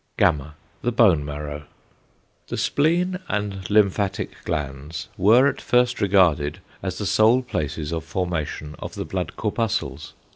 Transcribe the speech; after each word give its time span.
([gamma]) 0.17 0.55
The 0.81 0.91
Bone 0.91 1.23
marrow. 1.23 1.65
The 2.47 2.57
spleen 2.57 3.19
and 3.27 3.69
lymphatic 3.69 4.31
glands 4.45 5.09
were 5.15 5.45
at 5.47 5.61
first 5.61 6.01
regarded 6.01 6.57
as 6.81 6.97
the 6.97 7.05
sole 7.05 7.43
places 7.43 7.93
of 7.93 8.03
formation 8.03 8.75
of 8.79 8.95
the 8.95 9.05
blood 9.05 9.35
corpuscles. 9.35 10.13